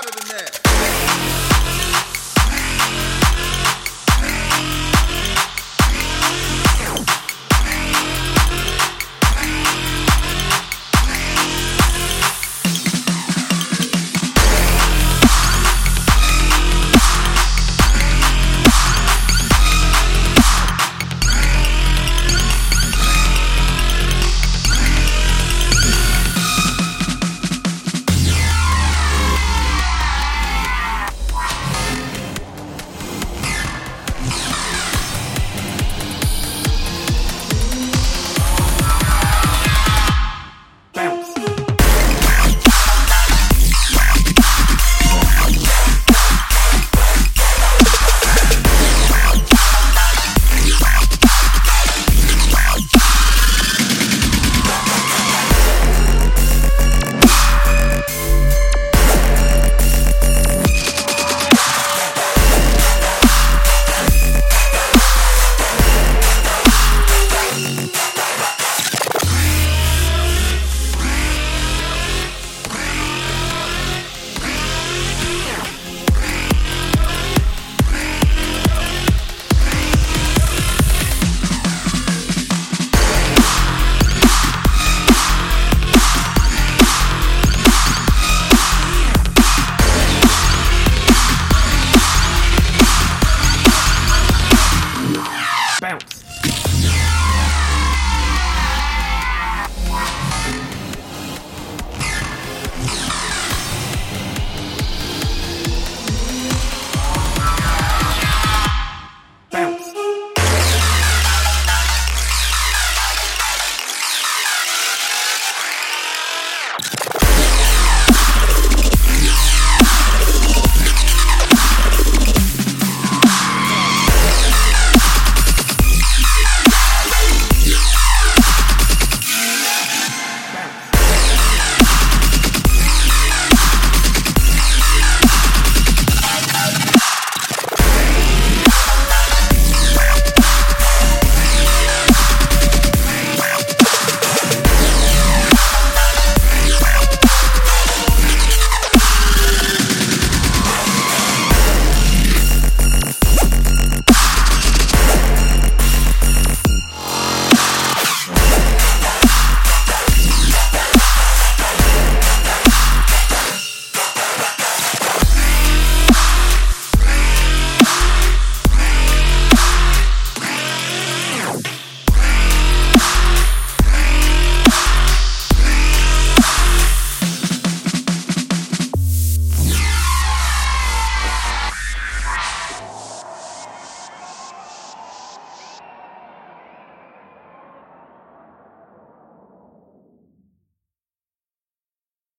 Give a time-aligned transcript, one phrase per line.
[0.00, 0.60] louder than that.